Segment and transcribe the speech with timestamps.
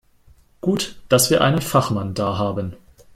[0.61, 2.75] Gut, dass wir einen Fachmann da haben.